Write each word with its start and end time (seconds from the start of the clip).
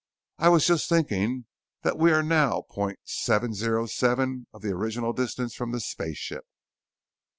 "I 0.39 0.49
was 0.49 0.65
just 0.65 0.89
thinking 0.89 1.45
that 1.83 1.95
we 1.95 2.11
are 2.11 2.23
now 2.23 2.63
point 2.71 2.97
seven 3.03 3.53
zero 3.53 3.85
seven 3.85 4.47
of 4.51 4.63
the 4.63 4.71
original 4.71 5.13
distance 5.13 5.53
from 5.53 5.71
the 5.73 5.79
spaceship." 5.79 6.45